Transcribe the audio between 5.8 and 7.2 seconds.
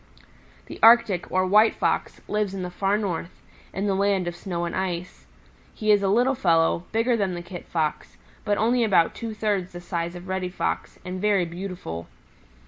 is a little fellow, bigger